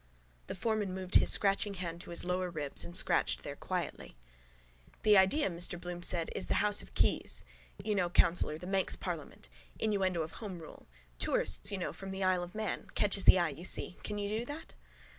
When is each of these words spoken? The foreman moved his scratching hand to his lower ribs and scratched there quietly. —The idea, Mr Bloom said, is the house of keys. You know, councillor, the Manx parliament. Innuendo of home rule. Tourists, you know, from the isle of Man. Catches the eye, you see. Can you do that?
The 0.47 0.55
foreman 0.55 0.95
moved 0.95 1.13
his 1.13 1.29
scratching 1.31 1.75
hand 1.75 2.01
to 2.01 2.09
his 2.09 2.25
lower 2.25 2.49
ribs 2.49 2.83
and 2.83 2.97
scratched 2.97 3.43
there 3.43 3.55
quietly. 3.55 4.15
—The 5.03 5.15
idea, 5.15 5.47
Mr 5.51 5.79
Bloom 5.79 6.01
said, 6.01 6.31
is 6.35 6.47
the 6.47 6.55
house 6.55 6.81
of 6.81 6.95
keys. 6.95 7.45
You 7.85 7.93
know, 7.93 8.09
councillor, 8.09 8.57
the 8.57 8.65
Manx 8.65 8.95
parliament. 8.95 9.47
Innuendo 9.77 10.23
of 10.23 10.31
home 10.31 10.57
rule. 10.57 10.87
Tourists, 11.19 11.71
you 11.71 11.77
know, 11.77 11.93
from 11.93 12.09
the 12.09 12.23
isle 12.23 12.41
of 12.41 12.55
Man. 12.55 12.87
Catches 12.95 13.25
the 13.25 13.37
eye, 13.37 13.49
you 13.49 13.63
see. 13.63 13.95
Can 14.03 14.17
you 14.17 14.27
do 14.39 14.43
that? 14.45 14.73